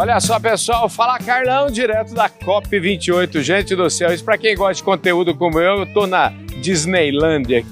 Olha 0.00 0.20
só, 0.20 0.38
pessoal, 0.38 0.88
fala 0.88 1.18
Carlão, 1.18 1.66
direto 1.68 2.14
da 2.14 2.30
COP28. 2.30 3.40
Gente 3.40 3.74
do 3.74 3.90
céu, 3.90 4.14
isso 4.14 4.24
para 4.24 4.38
quem 4.38 4.54
gosta 4.54 4.74
de 4.74 4.84
conteúdo 4.84 5.34
como 5.34 5.58
eu, 5.58 5.80
eu 5.80 5.92
tô 5.92 6.06
na 6.06 6.28
Disneylândia. 6.62 7.66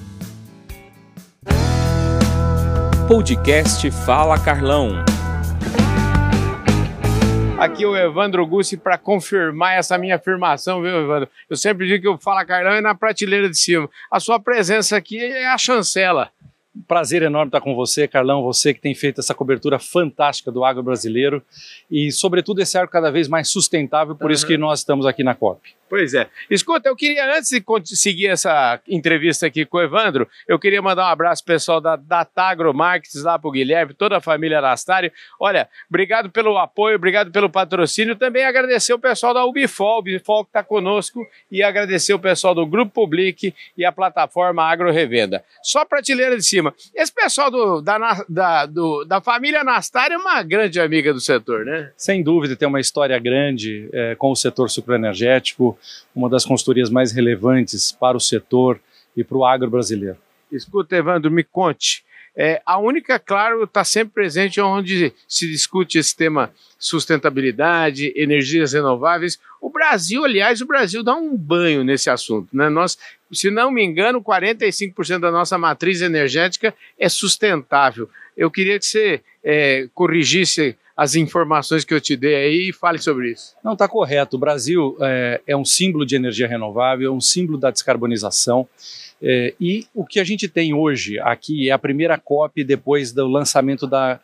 Podcast 3.07 3.89
Fala 4.05 4.37
Carlão. 4.37 5.05
Aqui 7.57 7.85
o 7.85 7.95
Evandro 7.95 8.45
Gussi 8.45 8.75
para 8.75 8.97
confirmar 8.97 9.77
essa 9.77 9.97
minha 9.97 10.17
afirmação, 10.17 10.81
viu, 10.81 10.99
Evandro? 10.99 11.29
Eu 11.49 11.55
sempre 11.55 11.87
digo 11.87 12.01
que 12.01 12.09
o 12.09 12.17
Fala 12.17 12.43
Carlão 12.43 12.73
é 12.73 12.81
na 12.81 12.93
prateleira 12.93 13.49
de 13.49 13.57
cima. 13.57 13.89
A 14.11 14.19
sua 14.19 14.37
presença 14.37 14.97
aqui 14.97 15.17
é 15.17 15.47
a 15.47 15.57
chancela. 15.57 16.29
Prazer 16.85 17.21
enorme 17.21 17.47
estar 17.47 17.61
com 17.61 17.73
você, 17.75 18.07
Carlão, 18.07 18.43
você 18.43 18.73
que 18.73 18.81
tem 18.81 18.93
feito 18.93 19.21
essa 19.21 19.33
cobertura 19.33 19.79
fantástica 19.79 20.51
do 20.51 20.65
agro 20.65 20.83
brasileiro 20.83 21.41
e, 21.89 22.11
sobretudo, 22.11 22.59
esse 22.59 22.77
agro 22.77 22.91
cada 22.91 23.09
vez 23.09 23.27
mais 23.27 23.49
sustentável, 23.49 24.15
por 24.15 24.25
uhum. 24.25 24.31
isso 24.31 24.45
que 24.45 24.57
nós 24.57 24.79
estamos 24.79 25.05
aqui 25.05 25.23
na 25.23 25.33
COP. 25.33 25.75
Pois 25.89 26.13
é. 26.13 26.27
Escuta, 26.49 26.89
eu 26.89 26.95
queria, 26.95 27.37
antes 27.37 27.49
de 27.49 27.95
seguir 27.95 28.27
essa 28.27 28.79
entrevista 28.87 29.47
aqui 29.47 29.65
com 29.65 29.77
o 29.77 29.81
Evandro, 29.81 30.27
eu 30.47 30.59
queria 30.59 30.81
mandar 30.81 31.03
um 31.03 31.11
abraço 31.11 31.43
pessoal 31.45 31.79
da 31.79 31.95
Datagro 31.95 32.73
Markets 32.73 33.23
lá 33.23 33.39
pro 33.39 33.51
Guilherme, 33.51 33.93
toda 33.93 34.17
a 34.17 34.21
família 34.21 34.59
Anastário. 34.59 35.11
Olha, 35.39 35.69
obrigado 35.89 36.29
pelo 36.29 36.57
apoio, 36.57 36.97
obrigado 36.97 37.31
pelo 37.31 37.49
patrocínio. 37.49 38.17
Também 38.17 38.43
agradecer 38.43 38.93
o 38.93 38.99
pessoal 38.99 39.33
da 39.33 39.45
Ubifol, 39.45 39.99
Ubifol 39.99 40.43
que 40.43 40.49
está 40.49 40.61
conosco, 40.61 41.25
e 41.49 41.63
agradecer 41.63 42.13
o 42.13 42.19
pessoal 42.19 42.53
do 42.53 42.65
Grupo 42.65 42.91
Public 42.91 43.53
e 43.77 43.85
a 43.85 43.91
plataforma 43.91 44.63
Agro 44.63 44.91
Revenda. 44.91 45.43
Só 45.63 45.85
prateleira 45.85 46.35
de 46.35 46.43
cima. 46.43 46.73
Esse 46.93 47.13
pessoal 47.13 47.49
do, 47.49 47.81
da, 47.81 48.25
da, 48.27 48.65
do, 48.65 49.05
da 49.05 49.21
família 49.21 49.61
Anastário 49.61 50.15
é 50.15 50.17
uma 50.17 50.43
grande 50.43 50.81
amiga 50.81 51.13
do 51.13 51.21
setor, 51.21 51.63
né? 51.63 51.91
Sem 51.95 52.21
dúvida, 52.21 52.57
tem 52.57 52.67
uma 52.67 52.79
história 52.81 53.17
grande 53.17 53.87
é, 53.93 54.15
com 54.15 54.31
o 54.31 54.35
setor 54.35 54.69
sucroenergético 54.69 55.76
uma 56.15 56.29
das 56.29 56.45
consultorias 56.45 56.89
mais 56.89 57.11
relevantes 57.11 57.91
para 57.91 58.17
o 58.17 58.21
setor 58.21 58.79
e 59.15 59.23
para 59.23 59.37
o 59.37 59.45
agro 59.45 59.69
brasileiro. 59.69 60.17
Escuta, 60.51 60.95
Evandro, 60.95 61.31
me 61.31 61.43
conte. 61.43 62.05
É, 62.39 62.61
a 62.63 62.77
única, 62.77 63.17
claro, 63.17 63.63
está 63.63 63.83
sempre 63.83 64.13
presente 64.13 64.61
onde 64.61 65.11
se 65.27 65.47
discute 65.47 65.97
esse 65.97 66.15
tema 66.15 66.51
sustentabilidade, 66.77 68.13
energias 68.15 68.73
renováveis. 68.73 69.39
O 69.59 69.71
Brasil, 69.71 70.23
aliás, 70.23 70.61
o 70.61 70.67
Brasil 70.67 71.01
dá 71.01 71.15
um 71.15 71.35
banho 71.35 71.83
nesse 71.83 72.11
assunto. 72.11 72.55
Né? 72.55 72.69
Nós, 72.69 72.95
se 73.31 73.49
não 73.49 73.71
me 73.71 73.83
engano, 73.83 74.21
45% 74.21 75.19
da 75.19 75.31
nossa 75.31 75.57
matriz 75.57 76.01
energética 76.01 76.75
é 76.99 77.09
sustentável. 77.09 78.07
Eu 78.37 78.51
queria 78.51 78.77
que 78.77 78.85
você 78.85 79.21
é, 79.43 79.89
corrigisse 79.95 80.77
as 80.97 81.13
informações 81.13 81.85
que 81.85 81.93
eu 81.93 82.01
te 82.01 82.17
dei 82.17 82.35
aí 82.35 82.69
e 82.69 82.73
fale 82.73 82.97
sobre 82.97 83.31
isso. 83.31 83.55
Não, 83.63 83.73
está 83.73 83.87
correto. 83.87 84.35
O 84.35 84.39
Brasil 84.39 84.97
é, 84.99 85.39
é, 85.45 85.55
um 85.55 85.63
símbolo 85.63 86.03
de 86.03 86.15
energia 86.15 86.47
renovável, 86.47 87.13
é 87.13 87.15
um 87.15 87.21
símbolo 87.21 87.55
da 87.55 87.69
descarbonização. 87.69 88.67
É, 89.21 89.53
e 89.61 89.85
o 89.93 90.03
que 90.03 90.19
a 90.19 90.23
gente 90.23 90.47
tem 90.47 90.73
hoje 90.73 91.19
aqui 91.19 91.69
é 91.69 91.71
a 91.71 91.77
primeira 91.77 92.17
COP 92.17 92.63
depois 92.63 93.11
do 93.13 93.27
lançamento 93.27 93.85
da 93.85 94.19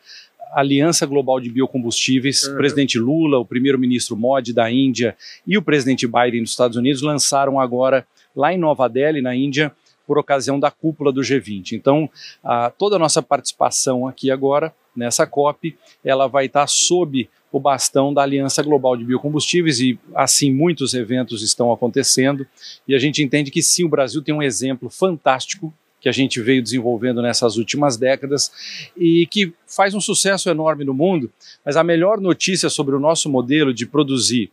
Aliança 0.56 1.06
Global 1.06 1.40
de 1.40 1.52
Biocombustíveis. 1.52 2.44
Uhum. 2.44 2.54
O 2.54 2.58
presidente 2.58 2.98
Lula, 2.98 3.38
o 3.38 3.46
primeiro-ministro 3.46 4.18
Modi 4.18 4.52
da 4.52 4.72
Índia 4.72 5.16
e 5.46 5.56
o 5.56 5.62
presidente 5.62 6.08
Biden 6.08 6.42
dos 6.42 6.52
Estados 6.52 6.76
Unidos 6.76 7.04
lançaram 7.04 7.60
agora, 7.60 8.04
lá 8.36 8.52
em 8.52 8.58
Nova 8.58 8.90
Delhi, 8.90 9.22
na 9.22 9.36
Índia, 9.36 9.72
por 10.08 10.18
ocasião 10.18 10.60
da 10.60 10.72
cúpula 10.72 11.12
do 11.12 11.22
G20. 11.22 11.74
Então, 11.74 12.10
a, 12.44 12.72
toda 12.72 12.96
a 12.96 13.00
nossa 13.00 13.22
participação 13.22 14.08
aqui 14.08 14.32
agora, 14.32 14.74
nessa 14.96 15.26
COP, 15.26 15.78
ela 16.04 16.28
vai 16.28 16.46
estar 16.46 16.68
sob 16.68 17.30
o 17.52 17.60
bastão 17.60 18.14
da 18.14 18.24
Aliança 18.24 18.64
Global 18.64 18.98
de 18.98 19.06
Biocombustíveis 19.06 19.80
e 19.80 20.00
assim 20.16 20.52
muitos 20.52 20.94
eventos 20.94 21.44
estão 21.44 21.72
acontecendo. 21.72 22.48
E 22.88 22.96
a 22.96 23.00
gente 23.00 23.22
entende 23.22 23.52
que 23.52 23.62
sim, 23.62 23.84
o 23.84 23.90
Brasil 23.90 24.22
tem 24.24 24.34
um 24.34 24.42
exemplo 24.42 24.90
fantástico 24.90 25.74
que 26.02 26.10
a 26.10 26.12
gente 26.12 26.42
veio 26.42 26.62
desenvolvendo 26.62 27.22
nessas 27.22 27.56
últimas 27.56 27.96
décadas 27.96 28.52
e 28.98 29.26
que 29.28 29.54
faz 29.66 29.94
um 29.94 30.02
sucesso 30.02 30.50
enorme 30.50 30.84
no 30.84 30.94
mundo, 30.94 31.32
mas 31.64 31.78
a 31.78 31.84
melhor 31.84 32.20
notícia 32.20 32.70
sobre 32.70 32.94
o 32.94 33.00
nosso 33.00 33.30
modelo 33.30 33.74
de 33.74 33.86
produzir 33.86 34.52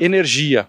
energia 0.00 0.66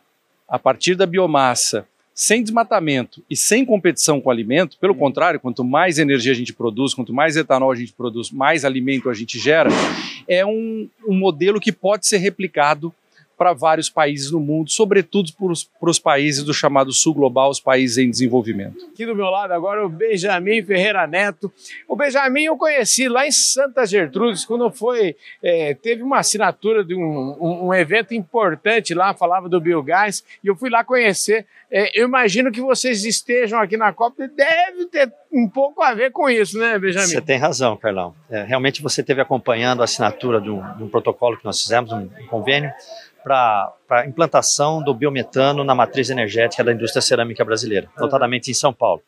a 0.48 0.60
partir 0.60 0.96
da 0.96 1.06
biomassa 1.06 1.88
sem 2.18 2.42
desmatamento 2.42 3.24
e 3.30 3.36
sem 3.36 3.64
competição 3.64 4.20
com 4.20 4.30
o 4.30 4.32
alimento, 4.32 4.76
pelo 4.80 4.94
uhum. 4.94 5.00
contrário, 5.00 5.40
quanto 5.40 5.64
mais 5.64 6.00
energia 6.00 6.32
a 6.32 6.36
gente 6.36 6.52
produz, 6.52 6.96
quanto 6.96 7.14
mais 7.14 7.38
etanol 7.38 7.72
a 7.72 7.76
gente 7.76 7.94
produz, 7.94 8.32
mais 8.32 8.66
alimento 8.66 9.08
a 9.08 9.14
gente 9.14 9.38
gera, 9.38 9.70
é 10.28 10.44
um, 10.44 10.90
um 11.08 11.14
modelo 11.14 11.60
que 11.60 11.72
pode 11.72 12.08
ser 12.08 12.18
replicado 12.18 12.92
para 13.38 13.54
vários 13.54 13.90
países 13.90 14.32
no 14.32 14.40
mundo, 14.40 14.72
sobretudo 14.72 15.32
para 15.80 15.90
os 15.90 16.00
países 16.00 16.44
do 16.44 16.54
chamado 16.54 16.92
Sul 16.92 17.14
Global, 17.14 17.50
os 17.50 17.60
países 17.60 17.98
em 17.98 18.10
desenvolvimento. 18.10 18.88
Aqui 18.92 19.06
do 19.06 19.16
meu 19.16 19.28
lado 19.28 19.52
agora 19.52 19.86
o 19.86 19.90
Benjamin 19.90 20.64
Ferreira 20.64 21.06
Neto. 21.06 21.52
O 21.88 21.96
Benjamin 21.96 22.46
eu 22.46 22.58
conheci 22.58 23.08
lá 23.08 23.28
em 23.28 23.32
Santa 23.32 23.86
Gertrudes, 23.86 24.44
quando 24.44 24.70
foi, 24.72 25.16
é, 25.42 25.74
teve 25.76 26.02
uma 26.02 26.20
assinatura 26.20 26.84
de 26.84 26.96
um, 26.96 27.38
um, 27.40 27.68
um, 27.68 27.74
evento 27.74 28.14
importante 28.14 28.94
lá, 28.94 29.14
falava 29.14 29.48
do 29.48 29.62
biogás, 29.62 30.24
e 30.44 30.48
eu 30.48 30.56
fui 30.56 30.70
lá 30.70 30.84
conhecer. 30.84 31.46
É, 31.70 32.00
eu 32.00 32.08
imagino 32.08 32.52
que 32.52 32.62
vocês 32.62 33.06
estejam 33.06 33.60
aqui 33.60 33.78
na 33.78 33.94
Copa, 33.94 34.28
deve 34.28 34.86
ter 34.86 35.12
um 35.32 35.48
pouco 35.48 35.84
a 35.84 35.94
ver 35.94 36.12
com 36.12 36.30
isso, 36.30 36.58
né, 36.58 36.80
Benjamin? 36.80 37.08
Você 37.08 37.22
tem 37.22 37.38
razão, 37.38 37.76
Carlão. 37.78 38.16
É, 38.30 38.44
realmente 38.44 38.82
você 38.82 39.02
esteve 39.02 39.22
acompanhando 39.22 39.82
a 39.82 39.84
assinatura 39.84 40.40
de 40.40 40.50
um, 40.50 40.62
de 40.78 40.84
um 40.84 40.90
protocolo 40.90 41.38
que 41.38 41.46
nós 41.46 41.62
fizemos, 41.62 41.92
um, 41.92 42.10
um 42.20 42.28
convênio, 42.28 42.72
para 43.28 44.02
a 44.02 44.06
implantação 44.06 44.82
do 44.82 44.94
biometano 44.94 45.64
na 45.64 45.76
matriz 45.76 46.10
energética 46.10 46.64
da 46.64 46.72
indústria 46.72 47.02
cerâmica 47.02 47.44
brasileira, 47.44 47.88
uhum. 47.96 48.04
notadamente 48.04 48.50
em 48.50 48.54
São 48.54 48.74
Paulo. 48.74 49.02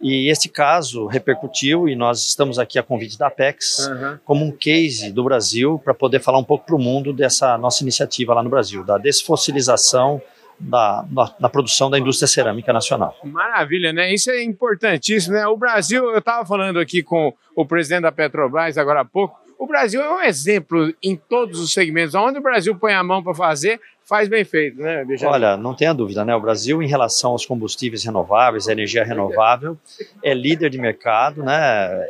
E 0.00 0.28
esse 0.28 0.48
caso 0.48 1.06
repercutiu 1.06 1.88
e 1.88 1.94
nós 1.94 2.26
estamos 2.26 2.58
aqui 2.58 2.76
a 2.76 2.82
convite 2.82 3.16
da 3.16 3.28
Apex 3.28 3.86
uhum. 3.86 4.18
como 4.24 4.44
um 4.44 4.50
case 4.50 5.12
do 5.12 5.22
Brasil 5.22 5.80
para 5.84 5.94
poder 5.94 6.18
falar 6.20 6.38
um 6.38 6.44
pouco 6.44 6.66
para 6.66 6.74
o 6.74 6.78
mundo 6.78 7.12
dessa 7.12 7.56
nossa 7.56 7.84
iniciativa 7.84 8.34
lá 8.34 8.42
no 8.42 8.50
Brasil, 8.50 8.82
da 8.82 8.98
desfossilização 8.98 10.20
da, 10.58 11.04
na, 11.38 11.48
produção 11.48 11.90
da 11.90 11.98
indústria 11.98 12.28
cerâmica 12.28 12.72
nacional. 12.72 13.16
Maravilha, 13.24 13.92
né? 13.92 14.12
Isso 14.12 14.30
é 14.30 14.42
importantíssimo, 14.42 15.34
né? 15.34 15.46
O 15.46 15.56
Brasil, 15.56 16.04
eu 16.10 16.18
estava 16.18 16.46
falando 16.46 16.78
aqui 16.78 17.02
com 17.02 17.34
o 17.54 17.66
presidente 17.66 18.02
da 18.02 18.12
Petrobras 18.12 18.78
agora 18.78 19.00
há 19.00 19.04
pouco, 19.04 19.38
o 19.62 19.66
Brasil 19.66 20.02
é 20.02 20.10
um 20.12 20.20
exemplo 20.20 20.92
em 21.00 21.14
todos 21.14 21.60
os 21.60 21.72
segmentos. 21.72 22.16
Onde 22.16 22.38
o 22.38 22.42
Brasil 22.42 22.74
põe 22.74 22.94
a 22.94 23.02
mão 23.04 23.22
para 23.22 23.32
fazer, 23.32 23.80
faz 24.04 24.28
bem 24.28 24.44
feito, 24.44 24.76
né, 24.78 25.04
Benjamin? 25.04 25.34
Olha, 25.34 25.56
não 25.56 25.72
tenha 25.72 25.92
dúvida, 25.92 26.24
né? 26.24 26.34
O 26.34 26.40
Brasil, 26.40 26.82
em 26.82 26.88
relação 26.88 27.30
aos 27.30 27.46
combustíveis 27.46 28.02
renováveis, 28.04 28.66
a 28.66 28.72
energia 28.72 29.04
renovável, 29.04 29.78
é 30.20 30.34
líder 30.34 30.68
de 30.68 30.78
mercado, 30.78 31.44
né? 31.44 31.54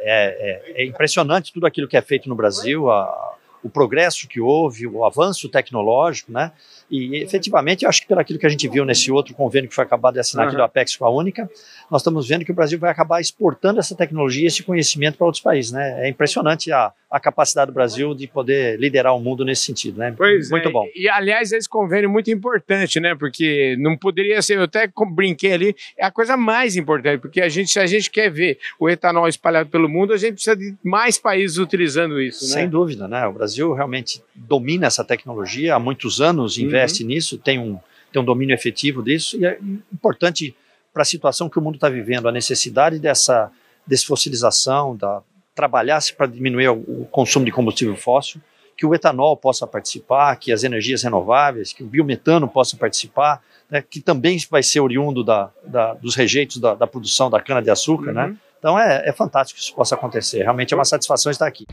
É, 0.01 0.73
é, 0.75 0.83
é 0.83 0.87
impressionante 0.87 1.53
tudo 1.53 1.67
aquilo 1.67 1.87
que 1.87 1.97
é 1.97 2.01
feito 2.01 2.27
no 2.27 2.35
Brasil, 2.35 2.91
a, 2.91 3.35
o 3.63 3.69
progresso 3.69 4.27
que 4.27 4.41
houve, 4.41 4.87
o 4.87 5.05
avanço 5.05 5.47
tecnológico, 5.47 6.33
né? 6.33 6.53
E 6.93 7.23
efetivamente, 7.23 7.85
eu 7.85 7.89
acho 7.89 8.03
que 8.03 8.07
pelo 8.07 8.21
aquilo 8.21 8.39
que 8.39 8.45
a 8.45 8.51
gente 8.51 8.69
viu 8.69 8.85
nesse 8.85 9.11
outro 9.11 9.33
convênio 9.33 9.67
que 9.67 9.75
foi 9.75 9.83
acabado 9.83 10.13
de 10.13 10.21
assinar 10.21 10.45
uhum. 10.45 10.49
aqui 10.49 10.57
do 10.59 10.63
Apex 10.63 10.95
com 10.95 11.07
a 11.07 11.11
Única, 11.11 11.51
nós 11.91 12.03
estamos 12.03 12.29
vendo 12.29 12.45
que 12.45 12.53
o 12.53 12.55
Brasil 12.55 12.79
vai 12.79 12.91
acabar 12.91 13.19
exportando 13.19 13.81
essa 13.81 13.95
tecnologia, 13.95 14.47
esse 14.47 14.63
conhecimento 14.63 15.17
para 15.17 15.25
outros 15.25 15.43
países, 15.43 15.73
né? 15.73 16.07
É 16.07 16.11
impressionante 16.11 16.71
a, 16.71 16.93
a 17.11 17.19
capacidade 17.19 17.71
do 17.71 17.75
Brasil 17.75 18.15
de 18.15 18.27
poder 18.27 18.79
liderar 18.79 19.17
o 19.17 19.21
mundo 19.21 19.43
nesse 19.43 19.65
sentido, 19.65 19.99
né? 19.99 20.13
Pois 20.15 20.51
muito 20.51 20.69
é. 20.69 20.71
bom. 20.71 20.87
E 20.95 21.09
aliás, 21.09 21.51
esse 21.51 21.67
convênio 21.67 22.09
é 22.09 22.13
muito 22.13 22.31
importante, 22.31 23.01
né? 23.01 23.15
Porque 23.15 23.75
não 23.79 23.97
poderia 23.97 24.43
ser, 24.43 24.59
eu 24.59 24.65
até 24.65 24.87
brinquei 25.15 25.55
ali, 25.55 25.77
é 25.97 26.05
a 26.05 26.11
coisa 26.11 26.37
mais 26.37 26.77
importante, 26.77 27.21
porque 27.23 27.41
a 27.41 27.49
gente, 27.49 27.71
se 27.71 27.81
a 27.81 27.87
gente 27.87 28.11
quer 28.11 28.31
ver 28.31 28.59
o 28.79 28.91
etanol 28.91 29.27
espalhado 29.29 29.71
pelo 29.71 29.89
mundo, 29.89 30.13
a 30.13 30.19
gente 30.19 30.35
precisa 30.35 30.57
de 30.57 30.75
mais 30.85 31.17
países 31.17 31.57
utilizando 31.57 32.21
isso, 32.21 32.45
né? 32.49 32.51
Sem 32.51 32.69
dúvida, 32.69 33.09
né? 33.09 33.27
O 33.27 33.33
Brasil 33.33 33.73
realmente 33.73 34.23
domina 34.35 34.87
essa 34.87 35.03
tecnologia 35.03 35.75
há 35.75 35.79
muitos 35.79 36.21
anos, 36.21 36.59
investe 36.59 36.82
investe 36.83 37.03
uhum. 37.03 37.09
nisso, 37.09 37.39
tem 37.39 37.59
um, 37.59 37.79
tem 38.13 38.21
um 38.21 38.25
domínio 38.25 38.55
efetivo 38.55 39.03
disso, 39.03 39.37
e 39.39 39.47
é 39.47 39.59
importante 39.93 40.55
para 40.93 41.03
a 41.03 41.07
situação 41.07 41.49
que 41.49 41.59
o 41.59 41.63
mundo 41.63 41.77
está 41.77 41.89
vivendo, 41.89 42.29
a 42.29 42.33
necessidade 42.33 42.99
dessa 42.99 43.51
desfossilização, 43.87 44.97
da, 44.97 45.23
trabalhar-se 45.55 46.15
para 46.15 46.27
diminuir 46.27 46.69
o, 46.69 47.03
o 47.03 47.09
consumo 47.11 47.45
de 47.45 47.53
combustível 47.53 47.97
fóssil, 47.97 48.41
que 48.77 48.87
o 48.87 48.95
etanol 48.95 49.37
possa 49.37 49.67
participar, 49.67 50.37
que 50.37 50.51
as 50.53 50.65
energias 50.65 51.03
renováveis, 51.03 51.73
que 51.73 51.83
o 51.83 51.87
biometano 51.87 52.49
possa 52.49 52.77
participar, 52.77 53.43
né, 53.71 53.83
que 53.83 54.01
também 54.01 54.39
vai 54.51 54.63
ser 54.63 54.81
oriundo 54.81 55.23
da, 55.23 55.51
da, 55.65 55.95
dos 55.95 56.15
rejeitos 56.15 56.59
da, 56.59 56.75
da 56.75 56.87
produção 56.87 57.31
da 57.31 57.41
cana-de-açúcar. 57.41 58.13
Né? 58.13 58.25
Uhum. 58.25 58.31
Né? 58.31 58.37
Então 58.59 58.79
é, 58.79 59.09
é 59.09 59.13
fantástico 59.13 59.59
que 59.59 59.65
isso 59.65 59.75
possa 59.75 59.95
acontecer. 59.95 60.43
Realmente 60.43 60.73
é 60.73 60.77
uma 60.77 60.85
satisfação 60.85 61.31
estar 61.31 61.47
aqui. 61.47 61.67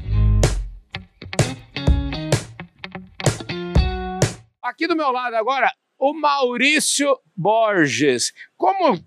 Aqui 4.70 4.86
do 4.86 4.96
meu 4.96 5.12
lado 5.12 5.34
agora, 5.34 5.74
o 5.98 6.14
Maurício 6.14 7.18
Borges. 7.36 8.32
Como 8.56 9.00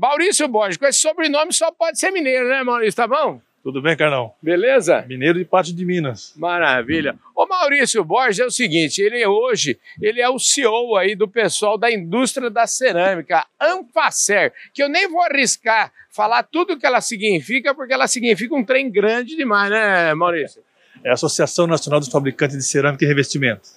Maurício 0.00 0.46
Borges, 0.46 0.76
com 0.76 0.86
esse 0.86 1.00
sobrenome 1.00 1.52
só 1.52 1.72
pode 1.72 1.98
ser 1.98 2.12
mineiro, 2.12 2.48
né, 2.48 2.62
Maurício? 2.62 2.94
Tá 2.94 3.08
bom? 3.08 3.40
Tudo 3.64 3.82
bem, 3.82 3.96
Carlão? 3.96 4.32
Beleza? 4.40 5.04
Mineiro 5.08 5.40
de 5.40 5.44
Pátio 5.44 5.74
de 5.74 5.84
Minas. 5.84 6.32
Maravilha. 6.36 7.18
O 7.34 7.46
Maurício 7.46 8.04
Borges 8.04 8.38
é 8.38 8.46
o 8.46 8.50
seguinte, 8.50 9.02
ele 9.02 9.26
hoje, 9.26 9.76
ele 10.00 10.20
é 10.20 10.28
o 10.28 10.38
CEO 10.38 10.96
aí 10.96 11.16
do 11.16 11.26
pessoal 11.26 11.76
da 11.76 11.90
indústria 11.90 12.48
da 12.48 12.64
cerâmica, 12.68 13.44
Anfacer, 13.60 14.52
que 14.72 14.80
eu 14.80 14.88
nem 14.88 15.08
vou 15.08 15.20
arriscar 15.20 15.92
falar 16.12 16.44
tudo 16.44 16.74
o 16.74 16.78
que 16.78 16.86
ela 16.86 17.00
significa, 17.00 17.74
porque 17.74 17.92
ela 17.92 18.06
significa 18.06 18.54
um 18.54 18.64
trem 18.64 18.88
grande 18.88 19.36
demais, 19.36 19.68
né, 19.68 20.14
Maurício? 20.14 20.62
É 21.04 21.10
a 21.10 21.14
Associação 21.14 21.66
Nacional 21.66 22.00
dos 22.00 22.08
Fabricantes 22.08 22.56
de 22.56 22.64
Cerâmica 22.64 23.04
e 23.04 23.08
Revestimento. 23.08 23.68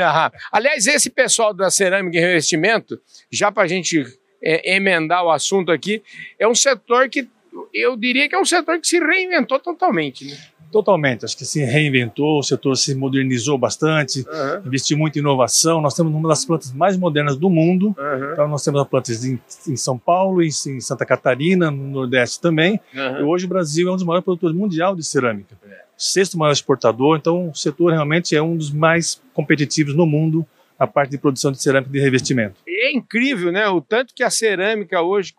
Aham. 0.00 0.30
Aliás, 0.52 0.86
esse 0.86 1.10
pessoal 1.10 1.54
da 1.54 1.70
cerâmica 1.70 2.16
e 2.16 2.20
revestimento, 2.20 3.00
já 3.30 3.50
para 3.50 3.64
a 3.64 3.66
gente 3.66 4.04
é, 4.42 4.74
emendar 4.76 5.24
o 5.24 5.30
assunto 5.30 5.70
aqui, 5.72 6.02
é 6.38 6.46
um 6.46 6.54
setor 6.54 7.08
que 7.08 7.28
eu 7.72 7.96
diria 7.96 8.28
que 8.28 8.34
é 8.34 8.40
um 8.40 8.44
setor 8.44 8.80
que 8.80 8.86
se 8.86 8.98
reinventou 8.98 9.58
totalmente. 9.58 10.24
Né? 10.24 10.36
Totalmente, 10.70 11.24
acho 11.24 11.36
que 11.36 11.46
se 11.46 11.64
reinventou, 11.64 12.40
o 12.40 12.42
setor 12.42 12.76
se 12.76 12.94
modernizou 12.94 13.56
bastante, 13.56 14.22
Aham, 14.28 14.62
investiu 14.66 14.98
muito 14.98 15.16
em 15.16 15.20
inovação. 15.20 15.80
Nós 15.80 15.94
temos 15.94 16.12
uma 16.12 16.28
das 16.28 16.44
plantas 16.44 16.72
mais 16.72 16.94
modernas 16.96 17.36
do 17.36 17.48
mundo. 17.48 17.94
aham, 17.98 18.32
Então, 18.32 18.48
nós 18.48 18.62
temos 18.62 18.80
as 18.82 18.86
plantas 18.86 19.24
em, 19.24 19.40
em 19.66 19.76
São 19.76 19.96
Paulo, 19.96 20.42
em, 20.42 20.48
em 20.48 20.80
Santa 20.80 21.06
Catarina, 21.06 21.70
no 21.70 21.84
Nordeste 21.84 22.38
também. 22.38 22.78
E 22.92 22.98
aham. 22.98 23.24
hoje 23.24 23.46
o 23.46 23.48
Brasil 23.48 23.88
é 23.88 23.92
um 23.92 23.96
dos 23.96 24.04
maiores 24.04 24.24
produtores 24.24 24.54
mundial 24.54 24.94
de 24.94 25.02
cerâmica. 25.02 25.56
Sexto 25.98 26.38
maior 26.38 26.52
exportador, 26.52 27.18
então 27.18 27.50
o 27.50 27.54
setor 27.54 27.90
realmente 27.90 28.36
é 28.36 28.40
um 28.40 28.56
dos 28.56 28.70
mais 28.70 29.20
competitivos 29.34 29.94
no 29.96 30.06
mundo 30.06 30.46
na 30.78 30.86
parte 30.86 31.10
de 31.10 31.18
produção 31.18 31.50
de 31.50 31.60
cerâmica 31.60 31.90
de 31.90 31.98
revestimento. 31.98 32.54
É 32.66 32.92
incrível, 32.92 33.50
né? 33.50 33.68
O 33.68 33.80
tanto 33.80 34.14
que 34.14 34.22
a 34.22 34.30
cerâmica 34.30 35.02
hoje, 35.02 35.34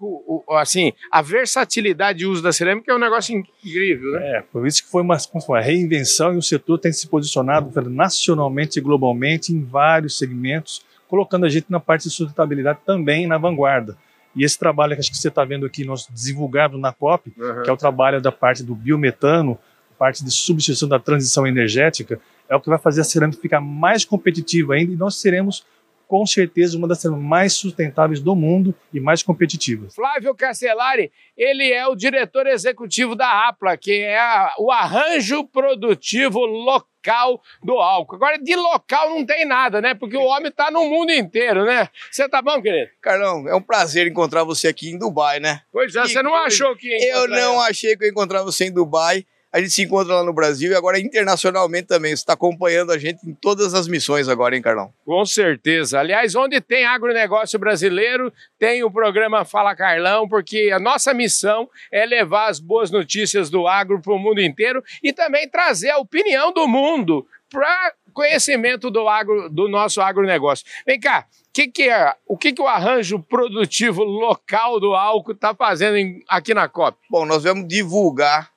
assim, 0.50 0.92
a 1.10 1.22
versatilidade 1.22 2.20
de 2.20 2.26
uso 2.26 2.44
da 2.44 2.52
cerâmica 2.52 2.92
é 2.92 2.96
um 2.96 3.00
negócio 3.00 3.34
incrível, 3.34 4.12
né? 4.12 4.38
É, 4.38 4.42
por 4.42 4.68
isso 4.68 4.84
que 4.84 4.92
foi 4.92 5.02
uma, 5.02 5.18
uma 5.34 5.62
reinvenção 5.62 6.34
e 6.34 6.38
o 6.38 6.42
setor 6.42 6.78
tem 6.78 6.92
se 6.92 7.08
posicionado 7.08 7.72
nacionalmente 7.90 8.80
e 8.80 8.82
globalmente 8.82 9.54
em 9.54 9.64
vários 9.64 10.18
segmentos, 10.18 10.84
colocando 11.08 11.46
a 11.46 11.50
gente 11.50 11.68
na 11.70 11.80
parte 11.80 12.04
de 12.04 12.10
sustentabilidade 12.10 12.80
também 12.86 13.26
na 13.26 13.38
vanguarda. 13.38 13.98
E 14.36 14.44
esse 14.44 14.60
trabalho 14.60 14.94
que 14.94 15.00
acho 15.00 15.10
que 15.10 15.18
você 15.18 15.30
está 15.30 15.44
vendo 15.44 15.66
aqui, 15.66 15.84
nós 15.84 16.08
divulgado 16.14 16.78
na 16.78 16.94
COP, 16.94 17.32
que 17.32 17.70
é 17.70 17.74
o 17.74 17.78
trabalho 17.78 18.22
da 18.22 18.32
parte 18.32 18.62
do 18.62 18.76
biometano, 18.76 19.58
parte 20.00 20.24
de 20.24 20.32
substituição 20.32 20.88
da 20.88 20.98
transição 20.98 21.46
energética, 21.46 22.20
é 22.50 22.56
o 22.56 22.62
que 22.62 22.70
vai 22.70 22.80
fazer 22.80 23.02
a 23.02 23.04
cerâmica 23.04 23.42
ficar 23.42 23.60
mais 23.62 24.06
competitiva 24.06 24.74
ainda 24.74 24.94
e 24.94 24.96
nós 24.96 25.18
seremos, 25.22 25.64
com 26.08 26.26
certeza, 26.26 26.76
uma 26.78 26.88
das 26.88 27.00
cerâmicas 27.00 27.30
mais 27.30 27.54
sustentáveis 27.54 28.20
do 28.22 28.34
mundo 28.36 28.74
e 28.94 29.00
mais 29.00 29.22
competitivas. 29.22 29.94
Flávio 29.94 30.34
Castellari, 30.34 31.12
ele 31.38 31.72
é 31.72 31.86
o 31.88 31.96
diretor 31.96 32.48
executivo 32.48 33.14
da 33.16 33.48
APLA, 33.50 33.78
que 33.78 33.92
é 33.92 34.18
a- 34.18 34.54
o 34.58 34.72
arranjo 34.72 35.44
produtivo 35.46 36.40
local 36.40 37.42
do 37.64 37.74
álcool. 37.74 38.16
Agora, 38.16 38.38
de 38.40 38.56
local 38.56 39.12
não 39.12 39.24
tem 39.26 39.46
nada, 39.46 39.80
né? 39.82 39.94
Porque 39.94 40.18
o 40.18 40.24
homem 40.24 40.48
está 40.50 40.72
no 40.72 40.86
mundo 40.86 41.12
inteiro, 41.12 41.66
né? 41.66 41.88
Você 42.12 42.28
tá 42.28 42.42
bom, 42.42 42.60
querido? 42.62 42.90
Carlão, 43.02 43.48
é 43.48 43.54
um 43.56 43.62
prazer 43.62 44.08
encontrar 44.08 44.44
você 44.44 44.68
aqui 44.68 44.90
em 44.90 44.98
Dubai, 44.98 45.40
né? 45.40 45.62
Pois 45.72 45.96
é, 45.96 46.02
Que 46.02 46.10
você 46.10 46.24
não 46.24 46.34
achou 46.36 46.76
que 46.76 46.88
ia 46.88 47.14
Eu 47.16 47.28
não 47.28 47.62
achei 47.62 47.96
que 47.96 48.04
eu 48.04 48.08
ia 48.08 48.12
encontrar 48.12 48.42
você 48.44 48.66
em 48.66 48.74
Dubai. 48.74 49.26
A 49.52 49.60
gente 49.60 49.72
se 49.72 49.82
encontra 49.84 50.14
lá 50.16 50.24
no 50.24 50.32
Brasil 50.32 50.72
e 50.72 50.76
agora 50.76 51.00
internacionalmente 51.00 51.88
também. 51.88 52.12
Você 52.16 52.22
está 52.22 52.34
acompanhando 52.34 52.92
a 52.92 52.98
gente 53.00 53.20
em 53.28 53.34
todas 53.34 53.74
as 53.74 53.88
missões 53.88 54.30
agora, 54.30 54.56
hein, 54.56 54.62
Carlão? 54.62 54.94
Com 55.04 55.26
certeza. 55.26 56.00
Aliás, 56.00 56.36
onde 56.36 56.62
tem 56.62 56.86
agronegócio 56.86 57.58
brasileiro, 57.58 58.32
tem 58.60 58.84
o 58.84 58.92
programa 58.92 59.44
Fala 59.46 59.76
Carlão, 59.76 60.28
porque 60.30 60.70
a 60.72 60.80
nossa 60.80 61.14
missão 61.14 61.68
é 61.92 62.06
levar 62.06 62.48
as 62.50 62.60
boas 62.60 62.92
notícias 62.92 63.50
do 63.50 63.68
agro 63.68 64.00
para 64.00 64.14
o 64.14 64.20
mundo 64.20 64.40
inteiro 64.42 64.84
e 65.04 65.12
também 65.12 65.50
trazer 65.50 65.90
a 65.90 65.98
opinião 65.98 66.54
do 66.54 66.68
mundo 66.68 67.26
para 67.52 67.94
conhecimento 68.14 68.92
do, 68.92 69.08
agro, 69.08 69.50
do 69.50 69.68
nosso 69.68 70.00
agronegócio. 70.02 70.66
Vem 70.86 71.00
cá, 71.00 71.26
que 71.54 71.68
que 71.68 71.90
é, 71.90 72.14
o 72.28 72.38
que, 72.38 72.52
que 72.54 72.62
o 72.62 72.68
arranjo 72.68 73.20
produtivo 73.20 74.04
local 74.04 74.80
do 74.80 74.94
álcool 74.94 75.32
está 75.32 75.56
fazendo 75.56 75.98
em- 75.98 76.24
aqui 76.28 76.54
na 76.54 76.68
COP? 76.68 76.98
Bom, 77.10 77.26
nós 77.26 77.44
vamos 77.44 77.68
divulgar 77.68 78.52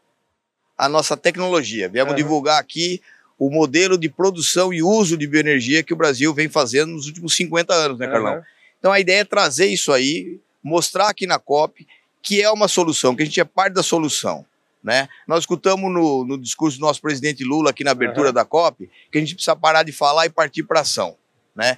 a 0.82 0.88
nossa 0.88 1.16
tecnologia. 1.16 1.88
Viemos 1.88 2.16
divulgar 2.16 2.58
aqui 2.58 3.00
o 3.38 3.48
modelo 3.48 3.96
de 3.96 4.08
produção 4.08 4.72
e 4.72 4.82
uso 4.82 5.16
de 5.16 5.28
bioenergia 5.28 5.80
que 5.80 5.92
o 5.92 5.96
Brasil 5.96 6.34
vem 6.34 6.48
fazendo 6.48 6.90
nos 6.90 7.06
últimos 7.06 7.36
50 7.36 7.72
anos, 7.72 7.98
né, 8.00 8.08
Carlão? 8.08 8.42
Então 8.80 8.90
a 8.90 8.98
ideia 8.98 9.20
é 9.20 9.24
trazer 9.24 9.66
isso 9.66 9.92
aí, 9.92 10.40
mostrar 10.60 11.08
aqui 11.08 11.24
na 11.24 11.38
COP 11.38 11.86
que 12.20 12.42
é 12.42 12.50
uma 12.50 12.66
solução, 12.66 13.14
que 13.14 13.22
a 13.22 13.24
gente 13.24 13.38
é 13.38 13.44
parte 13.44 13.74
da 13.74 13.82
solução. 13.82 14.44
Né? 14.82 15.08
Nós 15.28 15.44
escutamos 15.44 15.88
no, 15.88 16.24
no 16.24 16.36
discurso 16.36 16.78
do 16.78 16.80
nosso 16.80 17.00
presidente 17.00 17.44
Lula 17.44 17.70
aqui 17.70 17.84
na 17.84 17.92
abertura 17.92 18.30
Aham. 18.30 18.34
da 18.34 18.44
COP 18.44 18.90
que 19.12 19.18
a 19.18 19.20
gente 19.20 19.36
precisa 19.36 19.54
parar 19.54 19.84
de 19.84 19.92
falar 19.92 20.26
e 20.26 20.30
partir 20.30 20.64
para 20.64 20.80
ação. 20.80 21.16
Né? 21.54 21.76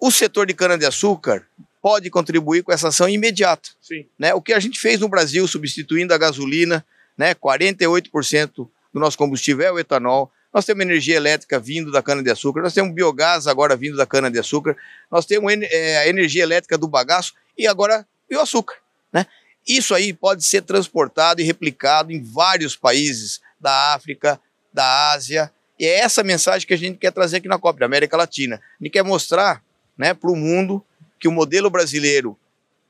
O 0.00 0.10
setor 0.10 0.46
de 0.46 0.54
cana-de-açúcar 0.54 1.46
pode 1.82 2.08
contribuir 2.08 2.62
com 2.62 2.72
essa 2.72 2.88
ação 2.88 3.06
imediata. 3.06 3.68
Sim. 3.82 4.06
Né? 4.18 4.32
O 4.32 4.40
que 4.40 4.54
a 4.54 4.60
gente 4.60 4.80
fez 4.80 4.98
no 4.98 5.10
Brasil, 5.10 5.46
substituindo 5.46 6.14
a 6.14 6.18
gasolina, 6.18 6.82
né? 7.16 7.34
48% 7.34 8.68
do 8.92 9.00
nosso 9.00 9.16
combustível 9.16 9.66
é 9.66 9.72
o 9.72 9.78
etanol. 9.78 10.30
Nós 10.52 10.64
temos 10.66 10.82
energia 10.82 11.16
elétrica 11.16 11.58
vindo 11.58 11.90
da 11.90 12.02
cana-de-açúcar, 12.02 12.60
nós 12.60 12.74
temos 12.74 12.94
biogás 12.94 13.46
agora 13.46 13.74
vindo 13.74 13.96
da 13.96 14.04
cana-de-açúcar, 14.04 14.76
nós 15.10 15.24
temos 15.24 15.50
eh, 15.50 15.98
a 15.98 16.06
energia 16.06 16.42
elétrica 16.42 16.76
do 16.76 16.86
bagaço 16.86 17.34
e 17.56 17.66
agora 17.66 18.06
o 18.30 18.38
açúcar. 18.40 18.76
Né? 19.12 19.26
Isso 19.66 19.94
aí 19.94 20.12
pode 20.12 20.44
ser 20.44 20.62
transportado 20.62 21.40
e 21.40 21.44
replicado 21.44 22.12
em 22.12 22.22
vários 22.22 22.76
países 22.76 23.40
da 23.60 23.94
África, 23.94 24.40
da 24.72 25.12
Ásia. 25.12 25.50
E 25.78 25.86
é 25.86 26.00
essa 26.00 26.22
mensagem 26.22 26.66
que 26.66 26.74
a 26.74 26.78
gente 26.78 26.98
quer 26.98 27.12
trazer 27.12 27.38
aqui 27.38 27.48
na 27.48 27.58
COP, 27.58 27.78
da 27.78 27.86
América 27.86 28.16
Latina. 28.16 28.56
A 28.56 28.84
gente 28.84 28.92
quer 28.92 29.04
mostrar 29.04 29.62
né, 29.96 30.12
para 30.12 30.30
o 30.30 30.36
mundo 30.36 30.84
que 31.18 31.28
o 31.28 31.32
modelo 31.32 31.70
brasileiro 31.70 32.36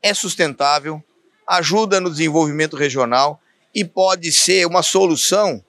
é 0.03 0.15
sustentável, 0.15 1.03
ajuda 1.47 2.01
no 2.01 2.11
desenvolvimento 2.11 2.77
regional 2.77 3.41
e 3.75 3.85
pode 3.85 4.31
ser 4.33 4.67
uma 4.67 4.83
solução 4.83 5.65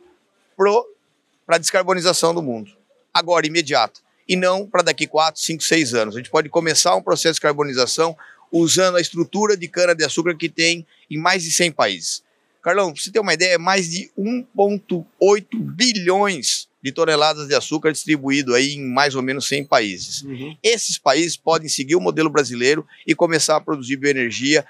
para 1.45 1.55
a 1.55 1.57
descarbonização 1.57 2.33
do 2.33 2.41
mundo. 2.41 2.71
Agora, 3.13 3.47
imediata. 3.47 4.01
E 4.27 4.35
não 4.35 4.67
para 4.67 4.81
daqui 4.81 5.05
4, 5.05 5.41
5, 5.41 5.63
6 5.63 5.93
anos. 5.93 6.15
A 6.15 6.19
gente 6.19 6.29
pode 6.29 6.49
começar 6.49 6.95
um 6.95 7.01
processo 7.01 7.33
de 7.33 7.39
descarbonização 7.39 8.15
usando 8.51 8.95
a 8.97 9.01
estrutura 9.01 9.57
de 9.57 9.67
cana-de-açúcar 9.67 10.35
que 10.35 10.47
tem 10.47 10.85
em 11.09 11.17
mais 11.17 11.43
de 11.43 11.51
100 11.51 11.71
países. 11.71 12.23
Carlão, 12.61 12.93
para 12.93 13.01
você 13.01 13.11
ter 13.11 13.19
uma 13.19 13.33
ideia, 13.33 13.55
é 13.55 13.57
mais 13.57 13.89
de 13.89 14.09
1,8 14.17 15.45
bilhões 15.53 16.69
de 16.83 16.91
toneladas 16.91 17.47
de 17.47 17.55
açúcar 17.55 17.91
distribuído 17.93 18.53
aí 18.53 18.73
em 18.73 18.83
mais 18.83 19.15
ou 19.15 19.21
menos 19.21 19.47
100 19.47 19.63
países. 19.65 20.25
Esses 20.61 20.97
países 20.97 21.37
podem 21.37 21.69
seguir 21.69 21.95
o 21.95 22.01
modelo 22.01 22.29
brasileiro 22.29 22.85
e 23.07 23.15
começar 23.15 23.55
a 23.55 23.61
produzir 23.61 23.95
bioenergia 23.95 24.65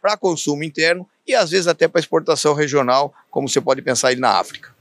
para 0.00 0.16
consumo 0.16 0.64
interno 0.64 1.06
e 1.26 1.34
às 1.34 1.50
vezes 1.50 1.66
até 1.66 1.86
para 1.86 2.00
exportação 2.00 2.54
regional, 2.54 3.12
como 3.30 3.48
você 3.48 3.60
pode 3.60 3.82
pensar 3.82 4.08
aí 4.08 4.16
na 4.16 4.38
África. 4.38 4.77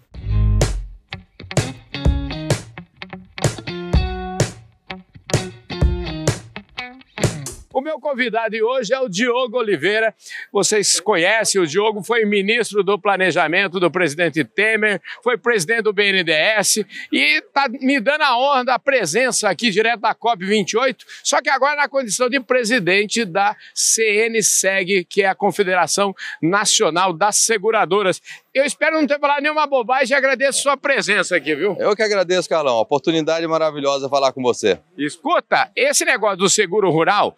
Meu 7.88 8.02
convidado 8.02 8.50
de 8.50 8.62
hoje 8.62 8.94
é 8.94 9.00
o 9.00 9.08
Diogo 9.08 9.58
Oliveira. 9.58 10.14
Vocês 10.52 11.00
conhecem, 11.00 11.62
o 11.62 11.66
Diogo 11.66 12.04
foi 12.04 12.26
ministro 12.26 12.84
do 12.84 13.00
Planejamento 13.00 13.80
do 13.80 13.90
presidente 13.90 14.44
Temer, 14.44 15.02
foi 15.24 15.38
presidente 15.38 15.84
do 15.84 15.94
BNDES 15.94 16.84
e 17.10 17.38
está 17.38 17.70
me 17.70 18.02
dando 18.02 18.24
a 18.24 18.38
honra 18.38 18.66
da 18.66 18.78
presença 18.78 19.50
aqui 19.50 19.72
direto 19.72 20.02
da 20.02 20.14
COP28, 20.14 20.98
só 21.24 21.42
que 21.42 21.50
agora 21.50 21.78
na 21.78 21.88
condição 21.88 22.30
de 22.30 22.42
presidente 22.42 23.24
da 23.24 23.56
CNSEG, 23.74 25.06
que 25.06 25.22
é 25.22 25.30
a 25.30 25.36
Confederação 25.36 26.14
Nacional 26.42 27.14
das 27.14 27.38
Seguradoras. 27.38 28.22
Eu 28.58 28.66
espero 28.66 29.00
não 29.00 29.06
ter 29.06 29.20
falado 29.20 29.44
nenhuma 29.44 29.68
bobagem 29.68 30.16
e 30.16 30.18
agradeço 30.18 30.64
sua 30.64 30.76
presença 30.76 31.36
aqui, 31.36 31.54
viu? 31.54 31.78
Eu 31.78 31.96
que 31.96 32.02
agradeço, 32.02 32.50
Carlão. 32.50 32.78
Oportunidade 32.78 33.46
maravilhosa 33.46 34.10
falar 34.10 34.34
com 34.34 34.42
você. 34.42 34.80
Escuta, 34.98 35.70
esse 35.76 36.04
negócio 36.04 36.38
do 36.38 36.50
seguro 36.50 36.90
rural, 36.90 37.38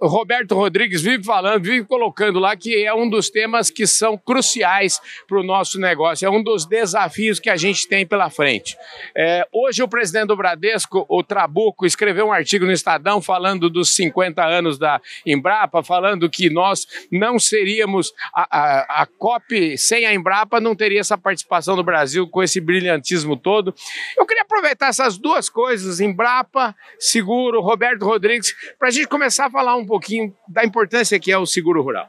Roberto 0.00 0.54
Rodrigues 0.54 1.02
vive 1.02 1.24
falando, 1.24 1.64
vive 1.64 1.84
colocando 1.84 2.38
lá 2.38 2.54
que 2.54 2.84
é 2.84 2.94
um 2.94 3.10
dos 3.10 3.28
temas 3.28 3.68
que 3.68 3.84
são 3.84 4.16
cruciais 4.16 5.00
para 5.26 5.40
o 5.40 5.42
nosso 5.42 5.80
negócio, 5.80 6.24
é 6.24 6.30
um 6.30 6.40
dos 6.40 6.64
desafios 6.64 7.40
que 7.40 7.50
a 7.50 7.56
gente 7.56 7.88
tem 7.88 8.06
pela 8.06 8.30
frente. 8.30 8.78
É, 9.16 9.44
hoje 9.52 9.82
o 9.82 9.88
presidente 9.88 10.28
do 10.28 10.36
Bradesco, 10.36 11.04
o 11.08 11.20
Trabuco, 11.20 11.84
escreveu 11.84 12.26
um 12.26 12.32
artigo 12.32 12.64
no 12.64 12.70
Estadão 12.70 13.20
falando 13.20 13.68
dos 13.68 13.92
50 13.92 14.44
anos 14.44 14.78
da 14.78 15.00
Embrapa, 15.26 15.82
falando 15.82 16.30
que 16.30 16.48
nós 16.48 16.86
não 17.10 17.40
seríamos 17.40 18.14
a, 18.32 18.46
a, 18.56 19.02
a 19.02 19.06
COP 19.06 19.76
sem 19.76 20.06
a 20.06 20.14
Embrapa 20.14 20.27
não 20.60 20.74
teria 20.74 21.00
essa 21.00 21.16
participação 21.16 21.76
do 21.76 21.84
Brasil 21.84 22.28
com 22.28 22.42
esse 22.42 22.60
brilhantismo 22.60 23.36
todo. 23.36 23.74
Eu 24.16 24.26
queria 24.26 24.42
aproveitar 24.42 24.88
essas 24.88 25.18
duas 25.18 25.48
coisas, 25.48 26.00
Embrapa, 26.00 26.74
seguro, 26.98 27.60
Roberto 27.60 28.04
Rodrigues, 28.04 28.54
para 28.78 28.88
a 28.88 28.90
gente 28.90 29.08
começar 29.08 29.46
a 29.46 29.50
falar 29.50 29.76
um 29.76 29.86
pouquinho 29.86 30.34
da 30.46 30.64
importância 30.64 31.18
que 31.18 31.32
é 31.32 31.38
o 31.38 31.46
seguro 31.46 31.82
rural. 31.82 32.08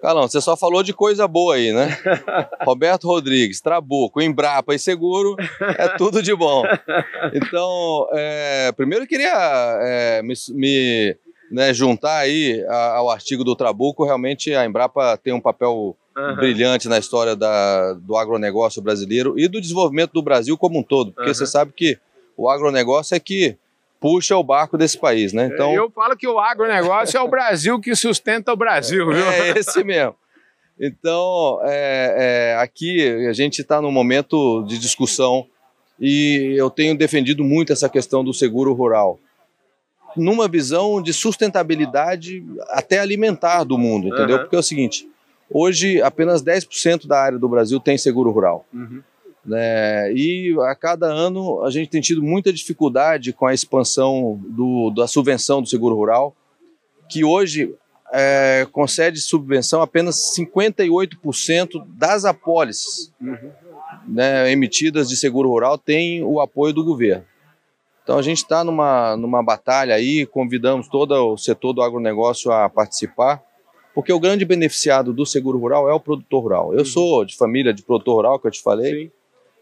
Carlão, 0.00 0.28
você 0.28 0.40
só 0.40 0.56
falou 0.56 0.82
de 0.82 0.92
coisa 0.92 1.26
boa 1.26 1.54
aí, 1.54 1.72
né? 1.72 1.98
Roberto 2.62 3.06
Rodrigues, 3.08 3.60
Trabuco, 3.60 4.20
Embrapa 4.20 4.74
e 4.74 4.78
Seguro, 4.78 5.36
é 5.60 5.88
tudo 5.96 6.22
de 6.22 6.34
bom. 6.34 6.64
Então, 7.32 8.06
é, 8.12 8.72
primeiro 8.72 9.04
eu 9.04 9.08
queria 9.08 9.32
é, 9.80 10.22
me, 10.22 10.34
me 10.50 11.16
né, 11.50 11.72
juntar 11.72 12.18
aí 12.18 12.62
ao 12.68 13.10
artigo 13.10 13.42
do 13.42 13.56
Trabuco. 13.56 14.04
Realmente 14.04 14.54
a 14.54 14.66
Embrapa 14.66 15.16
tem 15.16 15.32
um 15.32 15.40
papel 15.40 15.96
uhum. 16.16 16.36
brilhante 16.36 16.88
na 16.88 16.98
história 16.98 17.36
da, 17.36 17.92
do 17.94 18.16
agronegócio 18.16 18.80
brasileiro 18.80 19.38
e 19.38 19.48
do 19.48 19.60
desenvolvimento 19.60 20.12
do 20.12 20.22
Brasil 20.22 20.56
como 20.56 20.78
um 20.78 20.82
todo, 20.82 21.12
porque 21.12 21.28
uhum. 21.28 21.34
você 21.34 21.46
sabe 21.46 21.72
que 21.72 21.98
o 22.36 22.48
agronegócio 22.48 23.14
é 23.14 23.20
que 23.20 23.56
puxa 24.00 24.36
o 24.36 24.44
barco 24.44 24.76
desse 24.76 24.98
país, 24.98 25.32
né? 25.32 25.50
Então, 25.52 25.72
eu 25.72 25.90
falo 25.90 26.16
que 26.16 26.28
o 26.28 26.38
agronegócio 26.38 27.16
é 27.16 27.20
o 27.20 27.28
Brasil 27.28 27.80
que 27.80 27.94
sustenta 27.94 28.52
o 28.52 28.56
Brasil, 28.56 29.06
viu? 29.08 29.24
É 29.30 29.58
esse 29.58 29.82
mesmo. 29.82 30.14
Então, 30.78 31.60
é, 31.62 32.54
é, 32.54 32.62
aqui 32.62 33.08
a 33.26 33.32
gente 33.32 33.60
está 33.60 33.80
num 33.80 33.90
momento 33.90 34.62
de 34.64 34.78
discussão 34.78 35.46
e 35.98 36.54
eu 36.56 36.68
tenho 36.68 36.96
defendido 36.96 37.42
muito 37.42 37.72
essa 37.72 37.88
questão 37.88 38.22
do 38.22 38.34
seguro 38.34 38.74
rural, 38.74 39.18
numa 40.14 40.46
visão 40.46 41.00
de 41.00 41.14
sustentabilidade 41.14 42.44
até 42.68 42.98
alimentar 42.98 43.64
do 43.64 43.78
mundo, 43.78 44.08
entendeu? 44.08 44.36
Uhum. 44.36 44.42
Porque 44.42 44.56
é 44.56 44.58
o 44.58 44.62
seguinte, 44.62 45.08
hoje 45.50 46.00
apenas 46.02 46.42
10% 46.42 47.06
da 47.06 47.20
área 47.20 47.38
do 47.38 47.48
Brasil 47.48 47.80
tem 47.80 47.96
seguro 47.96 48.30
rural. 48.30 48.66
Uhum. 48.72 49.02
Né? 49.44 50.12
E 50.12 50.56
a 50.62 50.74
cada 50.74 51.06
ano 51.06 51.64
a 51.64 51.70
gente 51.70 51.88
tem 51.88 52.00
tido 52.00 52.22
muita 52.22 52.52
dificuldade 52.52 53.32
com 53.32 53.46
a 53.46 53.54
expansão 53.54 54.40
do, 54.48 54.90
da 54.90 55.06
subvenção 55.06 55.62
do 55.62 55.68
seguro 55.68 55.94
rural, 55.94 56.34
que 57.08 57.24
hoje 57.24 57.72
é, 58.12 58.66
concede 58.72 59.20
subvenção 59.20 59.82
apenas 59.82 60.34
58% 60.36 61.84
das 61.88 62.24
apólices 62.24 63.12
uhum. 63.20 63.50
né, 64.06 64.50
emitidas 64.50 65.08
de 65.08 65.16
seguro 65.16 65.48
rural 65.48 65.78
tem 65.78 66.22
o 66.24 66.40
apoio 66.40 66.72
do 66.72 66.84
governo. 66.84 67.24
Então 68.02 68.18
a 68.18 68.22
gente 68.22 68.38
está 68.38 68.62
numa, 68.62 69.16
numa 69.16 69.42
batalha 69.42 69.94
aí, 69.94 70.24
convidamos 70.26 70.88
todo 70.88 71.12
o 71.12 71.36
setor 71.36 71.72
do 71.72 71.82
agronegócio 71.82 72.52
a 72.52 72.68
participar, 72.68 73.42
porque 73.96 74.12
o 74.12 74.20
grande 74.20 74.44
beneficiado 74.44 75.10
do 75.10 75.24
seguro 75.24 75.58
rural 75.58 75.88
é 75.88 75.94
o 75.94 75.98
produtor 75.98 76.42
rural. 76.42 76.72
Eu 76.74 76.80
uhum. 76.80 76.84
sou 76.84 77.24
de 77.24 77.34
família 77.34 77.72
de 77.72 77.82
produtor 77.82 78.16
rural, 78.16 78.38
que 78.38 78.46
eu 78.46 78.50
te 78.50 78.60
falei, 78.60 79.04
Sim. 79.04 79.10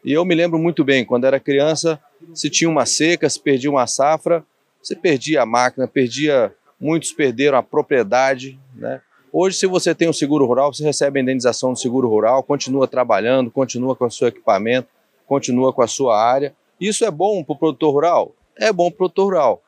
E 0.04 0.12
eu 0.12 0.24
me 0.24 0.34
lembro 0.34 0.58
muito 0.58 0.82
bem, 0.82 1.04
quando 1.04 1.24
era 1.24 1.38
criança, 1.38 2.00
se 2.34 2.50
tinha 2.50 2.68
uma 2.68 2.84
seca, 2.84 3.30
se 3.30 3.38
perdia 3.38 3.70
uma 3.70 3.86
safra, 3.86 4.44
você 4.82 4.96
perdia 4.96 5.42
a 5.42 5.46
máquina, 5.46 5.86
perdia, 5.86 6.52
muitos 6.80 7.12
perderam 7.12 7.56
a 7.56 7.62
propriedade, 7.62 8.58
né? 8.74 9.00
Hoje, 9.32 9.56
se 9.56 9.66
você 9.68 9.94
tem 9.94 10.08
um 10.08 10.12
seguro 10.12 10.44
rural, 10.46 10.74
você 10.74 10.82
recebe 10.82 11.20
a 11.20 11.22
indenização 11.22 11.72
do 11.72 11.78
seguro 11.78 12.08
rural, 12.08 12.42
continua 12.42 12.88
trabalhando, 12.88 13.52
continua 13.52 13.94
com 13.94 14.04
o 14.04 14.10
seu 14.10 14.26
equipamento, 14.26 14.88
continua 15.28 15.72
com 15.72 15.80
a 15.80 15.86
sua 15.86 16.20
área. 16.20 16.52
Isso 16.80 17.04
é 17.04 17.10
bom 17.10 17.44
para 17.44 17.54
o 17.54 17.58
produtor 17.58 17.92
rural? 17.92 18.32
É 18.58 18.72
bom 18.72 18.90
para 18.90 18.94
o 18.94 18.98
produtor 18.98 19.24
rural. 19.26 19.62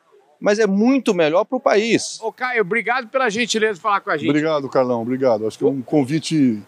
Mas 0.47 0.61
é 0.61 0.67
muito 0.69 1.13
melhor 1.13 1.43
para 1.45 1.57
o 1.57 1.61
país. 1.61 2.21
Ô, 2.23 2.31
Caio, 2.31 2.61
obrigado 2.61 3.09
pela 3.09 3.29
gentileza 3.29 3.75
de 3.75 3.81
falar 3.81 3.99
com 3.99 4.11
a 4.11 4.17
gente. 4.17 4.29
Obrigado, 4.29 4.69
Carlão, 4.69 5.03
obrigado. 5.03 5.45
Acho 5.45 5.59
que 5.59 5.65
é 5.65 5.67
um 5.67 5.83
convite 5.83 6.63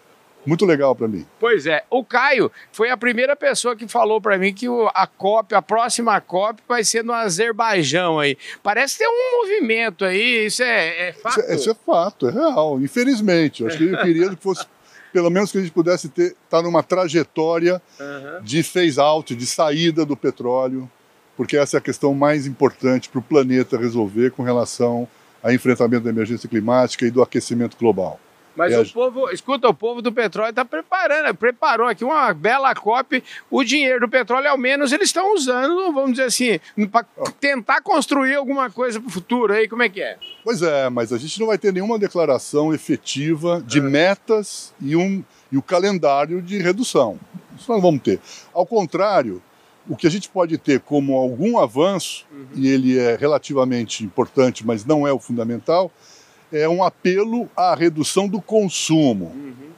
muito 0.45 0.65
legal 0.65 0.93
para 0.93 1.07
mim. 1.07 1.25
Pois 1.39 1.65
é, 1.65 1.85
o 1.89 2.03
Caio 2.03 2.51
foi 2.73 2.89
a 2.89 2.97
primeira 2.97 3.37
pessoa 3.37 3.77
que 3.77 3.87
falou 3.87 4.19
para 4.19 4.37
mim 4.37 4.53
que 4.53 4.65
a 4.93 5.07
COP, 5.07 5.55
a 5.55 5.61
próxima 5.61 6.19
COP 6.19 6.61
vai 6.67 6.83
ser 6.83 7.05
no 7.05 7.13
Azerbaijão 7.13 8.19
aí. 8.19 8.37
Parece 8.61 8.97
ter 8.97 9.07
um 9.07 9.37
movimento 9.37 10.03
aí, 10.03 10.47
isso 10.47 10.61
é, 10.61 11.07
é 11.07 11.13
fato? 11.13 11.39
Isso 11.39 11.49
é, 11.49 11.55
isso 11.55 11.71
é, 11.71 11.75
fato, 11.85 12.27
é 12.27 12.31
real, 12.33 12.81
infelizmente. 12.81 13.65
Acho 13.65 13.77
que 13.77 13.85
eu 13.85 13.97
queria 13.99 14.29
que 14.29 14.35
fosse, 14.35 14.65
pelo 15.13 15.29
menos 15.29 15.53
que 15.53 15.57
a 15.57 15.61
gente 15.61 15.71
pudesse 15.71 16.09
ter, 16.09 16.31
estar 16.31 16.57
tá 16.57 16.61
numa 16.61 16.83
trajetória 16.83 17.81
uhum. 17.97 18.43
de 18.43 18.61
phase-out, 18.61 19.33
de 19.33 19.45
saída 19.45 20.05
do 20.05 20.17
petróleo, 20.17 20.91
porque 21.39 21.55
essa 21.55 21.77
é 21.77 21.79
a 21.79 21.81
questão 21.81 22.13
mais 22.13 22.45
importante 22.45 23.07
para 23.07 23.19
o 23.19 23.21
planeta 23.21 23.77
resolver 23.77 24.31
com 24.31 24.43
relação 24.43 25.07
ao 25.41 25.53
enfrentamento 25.53 26.03
da 26.03 26.09
emergência 26.09 26.49
climática 26.49 27.05
e 27.05 27.09
do 27.09 27.21
aquecimento 27.21 27.77
global. 27.77 28.19
Mas 28.57 28.75
o 28.77 28.93
povo, 28.93 29.29
escuta, 29.31 29.69
o 29.69 29.73
povo 29.73 30.01
do 30.01 30.11
petróleo 30.11 30.49
está 30.49 30.65
preparando, 30.65 31.33
preparou 31.33 31.87
aqui 31.87 32.03
uma 32.03 32.33
bela 32.33 32.75
COP. 32.75 33.23
O 33.49 33.63
dinheiro 33.63 34.01
do 34.01 34.09
petróleo, 34.09 34.49
ao 34.49 34.57
menos, 34.57 34.91
eles 34.91 35.07
estão 35.07 35.33
usando, 35.33 35.93
vamos 35.93 36.11
dizer 36.11 36.23
assim, 36.23 36.59
para 36.91 37.05
tentar 37.39 37.79
construir 37.79 38.35
alguma 38.35 38.69
coisa 38.69 38.99
para 38.99 39.07
o 39.07 39.09
futuro 39.09 39.53
aí. 39.53 39.65
Como 39.65 39.81
é 39.81 39.87
que 39.87 40.01
é? 40.01 40.17
Pois 40.43 40.61
é, 40.61 40.89
mas 40.89 41.13
a 41.13 41.17
gente 41.17 41.39
não 41.39 41.47
vai 41.47 41.57
ter 41.57 41.71
nenhuma 41.71 41.97
declaração 41.97 42.73
efetiva 42.73 43.63
de 43.65 43.79
é. 43.79 43.81
metas 43.81 44.73
e, 44.81 44.93
um, 44.93 45.23
e 45.49 45.57
o 45.57 45.61
calendário 45.61 46.41
de 46.41 46.57
redução. 46.57 47.17
Isso 47.57 47.71
nós 47.71 47.81
vamos 47.81 48.01
ter. 48.01 48.19
Ao 48.53 48.65
contrário, 48.65 49.41
o 49.87 49.95
que 49.95 50.07
a 50.07 50.09
gente 50.09 50.29
pode 50.29 50.57
ter 50.57 50.79
como 50.79 51.15
algum 51.15 51.57
avanço, 51.57 52.25
uhum. 52.31 52.47
e 52.55 52.67
ele 52.67 52.97
é 52.97 53.15
relativamente 53.15 54.03
importante, 54.03 54.65
mas 54.65 54.85
não 54.85 55.07
é 55.07 55.11
o 55.11 55.19
fundamental, 55.19 55.91
é 56.51 56.67
um 56.67 56.83
apelo 56.83 57.49
à 57.55 57.75
redução 57.75 58.27
do 58.27 58.41
consumo. 58.41 59.25
Uhum. 59.35 59.69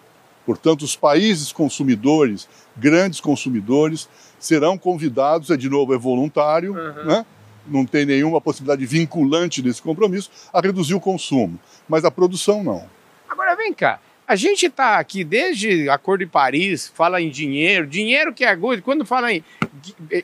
Portanto, 0.46 0.82
os 0.84 0.96
países 0.96 1.52
consumidores, 1.52 2.48
grandes 2.76 3.20
consumidores, 3.20 4.10
serão 4.40 4.78
convidados, 4.78 5.50
é 5.50 5.58
de 5.58 5.70
novo, 5.70 5.94
é 5.94 5.98
voluntário, 5.98 6.74
uhum. 6.74 7.06
né? 7.06 7.26
não 7.68 7.86
tem 7.86 8.06
nenhuma 8.06 8.42
possibilidade 8.42 8.86
vinculante 8.86 9.62
desse 9.62 9.82
compromisso, 9.82 10.32
a 10.52 10.60
reduzir 10.60 10.96
o 10.96 11.00
consumo. 11.00 11.60
Mas 11.88 12.04
a 12.04 12.12
produção 12.12 12.64
não. 12.64 12.86
Agora 13.30 13.56
vem 13.56 13.74
cá. 13.74 14.00
A 14.32 14.36
gente 14.38 14.68
está 14.68 14.98
aqui 14.98 15.26
desde 15.26 15.90
Acordo 15.90 16.24
de 16.24 16.32
Paris, 16.32 16.90
fala 16.96 17.22
em 17.22 17.30
dinheiro, 17.30 17.86
dinheiro 17.86 18.34
que 18.34 18.46
é 18.46 18.56
good, 18.56 18.82
quando 18.82 19.06
fala 19.06 19.34
em 19.34 19.44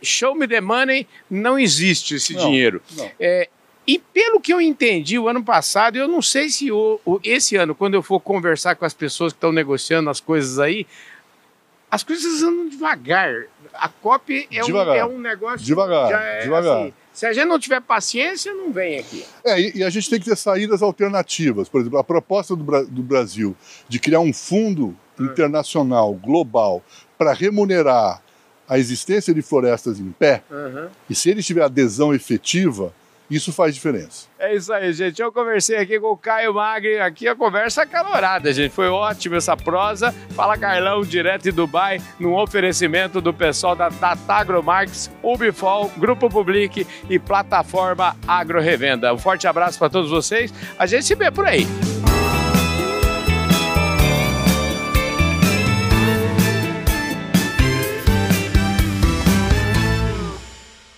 show 0.01 0.33
me 0.33 0.47
the 0.47 0.61
money, 0.61 1.05
não 1.29 1.59
existe 1.59 2.15
esse 2.15 2.33
não, 2.33 2.45
dinheiro. 2.45 2.81
Não. 2.95 3.11
É, 3.19 3.49
e 3.85 3.99
pelo 3.99 4.39
que 4.39 4.53
eu 4.53 4.61
entendi 4.61 5.19
o 5.19 5.27
ano 5.27 5.43
passado, 5.43 5.97
eu 5.97 6.07
não 6.07 6.21
sei 6.21 6.47
se 6.47 6.71
o, 6.71 7.01
o, 7.03 7.19
esse 7.21 7.57
ano, 7.57 7.75
quando 7.75 7.95
eu 7.95 8.01
for 8.01 8.21
conversar 8.21 8.75
com 8.75 8.85
as 8.85 8.93
pessoas 8.93 9.33
que 9.33 9.37
estão 9.39 9.51
negociando 9.51 10.09
as 10.09 10.21
coisas 10.21 10.57
aí, 10.57 10.87
as 11.91 12.01
coisas 12.01 12.41
andam 12.43 12.69
devagar. 12.69 13.47
A 13.73 13.89
COP 13.89 14.47
é, 14.49 14.63
um, 14.63 14.77
é 14.93 15.05
um, 15.05 15.19
negócio. 15.19 15.65
Devagar, 15.65 16.13
é, 16.13 16.43
devagar. 16.43 16.77
Assim, 16.77 16.93
se 17.17 17.25
a 17.25 17.33
gente 17.33 17.47
não 17.47 17.57
tiver 17.57 17.81
paciência, 17.81 18.53
não 18.53 18.71
vem 18.71 18.99
aqui. 18.99 19.25
É, 19.43 19.59
e, 19.59 19.77
e, 19.77 19.83
a 19.83 19.89
gente 19.89 20.07
tem 20.07 20.19
que 20.19 20.25
ter 20.29 20.35
saídas 20.35 20.83
alternativas. 20.83 21.67
Por 21.67 21.81
exemplo, 21.81 21.97
a 21.97 22.03
proposta 22.03 22.55
do, 22.55 22.63
do 22.85 23.01
Brasil 23.01 23.57
de 23.89 23.97
criar 23.97 24.19
um 24.19 24.31
fundo 24.31 24.95
hum. 25.19 25.25
internacional, 25.25 26.13
global, 26.13 26.83
para 27.17 27.33
remunerar 27.33 28.21
a 28.69 28.77
existência 28.77 29.33
de 29.33 29.41
florestas 29.41 29.99
em 29.99 30.11
pé, 30.11 30.43
uhum. 30.51 30.89
e 31.09 31.15
se 31.15 31.31
ele 31.31 31.41
tiver 31.41 31.63
adesão 31.63 32.13
efetiva, 32.13 32.93
isso 33.29 33.51
faz 33.51 33.73
diferença. 33.75 34.27
É 34.39 34.55
isso 34.55 34.71
aí, 34.71 34.93
gente. 34.93 35.21
Eu 35.21 35.31
conversei 35.31 35.77
aqui 35.77 35.99
com 35.99 36.11
o 36.11 36.17
Caio 36.17 36.53
Magri, 36.53 36.99
aqui 36.99 37.27
a 37.27 37.35
conversa 37.35 37.85
calorada, 37.85 38.51
gente. 38.53 38.71
Foi 38.71 38.87
ótimo 38.87 39.35
essa 39.35 39.55
prosa. 39.57 40.13
Fala 40.31 40.57
Carlão, 40.57 41.01
direto 41.01 41.43
de 41.43 41.51
Dubai, 41.51 42.01
num 42.19 42.35
oferecimento 42.35 43.19
do 43.19 43.33
pessoal 43.33 43.75
da 43.75 43.89
Tata 43.89 44.33
Agromarques, 44.33 45.11
Ubifol, 45.21 45.91
Grupo 45.97 46.29
Public 46.29 46.87
e 47.09 47.19
Plataforma 47.19 48.15
Agro 48.27 48.61
Revenda. 48.61 49.13
Um 49.13 49.17
forte 49.17 49.47
abraço 49.47 49.77
para 49.77 49.89
todos 49.89 50.09
vocês. 50.09 50.53
A 50.79 50.85
gente 50.85 51.05
se 51.05 51.15
vê 51.15 51.29
por 51.29 51.45
aí. 51.45 51.67